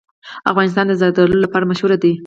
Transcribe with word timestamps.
افغانستان 0.51 0.85
د 0.87 0.93
زردالو 1.01 1.43
لپاره 1.45 1.69
مشهور 1.71 1.91
دی. 2.03 2.13